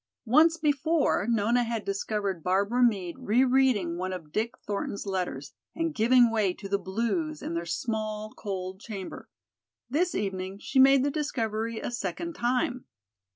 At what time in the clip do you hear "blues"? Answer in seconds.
6.79-7.43